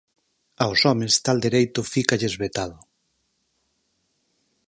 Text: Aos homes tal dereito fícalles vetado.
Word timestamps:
Aos 0.63 0.79
homes 0.87 1.13
tal 1.25 1.37
dereito 1.45 1.81
fícalles 1.93 2.33
vetado. 2.41 2.79